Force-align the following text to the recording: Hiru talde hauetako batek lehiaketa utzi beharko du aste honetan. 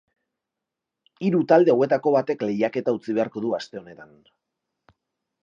Hiru 1.27 1.41
talde 1.51 1.73
hauetako 1.75 2.15
batek 2.15 2.47
lehiaketa 2.47 2.95
utzi 3.01 3.17
beharko 3.19 3.45
du 3.45 3.53
aste 3.61 3.83
honetan. 3.83 4.19